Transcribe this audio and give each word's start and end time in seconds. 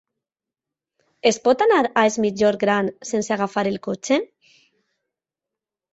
Es 1.31 1.37
pot 1.47 1.61
anar 1.67 1.77
a 1.83 2.05
Es 2.11 2.17
Migjorn 2.25 2.61
Gran 2.65 2.91
sense 3.13 3.37
agafar 3.39 3.67
el 3.73 3.81
cotxe? 3.89 4.21